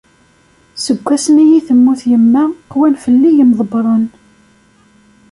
[0.83, 4.05] Seg wasmi i temmut yemma, qwan fell-i yemḍebbren.